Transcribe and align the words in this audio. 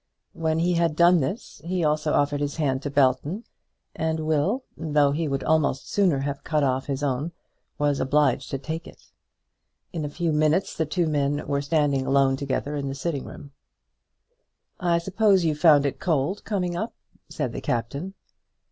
When 0.33 0.57
he 0.57 0.73
had 0.73 0.95
done 0.95 1.19
this, 1.19 1.61
he 1.63 1.83
also 1.83 2.11
offered 2.13 2.41
his 2.41 2.55
hand 2.55 2.81
to 2.81 2.89
Belton; 2.89 3.43
and 3.95 4.21
Will, 4.21 4.63
though 4.75 5.11
he 5.11 5.27
would 5.27 5.43
almost 5.43 5.91
sooner 5.91 6.21
have 6.21 6.43
cut 6.43 6.63
off 6.63 6.87
his 6.87 7.03
own, 7.03 7.33
was 7.77 7.99
obliged 7.99 8.49
to 8.49 8.57
take 8.57 8.87
it. 8.87 9.11
In 9.93 10.03
a 10.03 10.09
few 10.09 10.33
minutes 10.33 10.75
the 10.75 10.87
two 10.87 11.05
men 11.05 11.45
were 11.47 11.61
standing 11.61 12.07
alone 12.07 12.35
together 12.35 12.75
in 12.75 12.87
the 12.89 12.95
sitting 12.95 13.25
room. 13.25 13.51
"I 14.79 14.97
suppose 14.97 15.45
you 15.45 15.53
found 15.53 15.85
it 15.85 15.99
cold 15.99 16.45
coming 16.45 16.75
up?" 16.75 16.95
said 17.29 17.53
the 17.53 17.61
captain. 17.61 18.15